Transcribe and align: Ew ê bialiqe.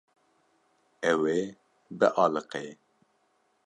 Ew 1.11 1.21
ê 1.37 1.41
bialiqe. 1.97 2.61